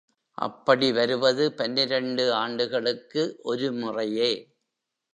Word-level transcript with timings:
அப்படி 0.37 0.91
வருவது 0.91 1.53
பன்னிரண்டு 1.53 2.33
ஆண்டுகளுக்கு 2.33 3.23
ஒரு 3.43 3.71
முறையே. 3.73 4.31